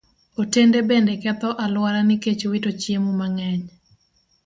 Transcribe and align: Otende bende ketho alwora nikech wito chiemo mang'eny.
Otende 0.41 0.77
bende 0.89 1.13
ketho 1.23 1.49
alwora 1.63 1.99
nikech 2.07 2.43
wito 2.51 2.71
chiemo 2.81 3.11
mang'eny. 3.19 3.63